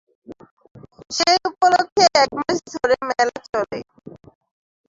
[1.11, 3.79] সেই উপলক্ষে এক মাস ধরে মেলা চলে।